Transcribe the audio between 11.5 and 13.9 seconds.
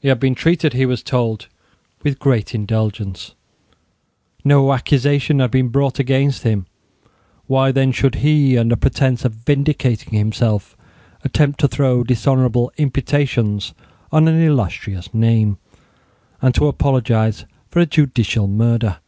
to throw dishonourable imputations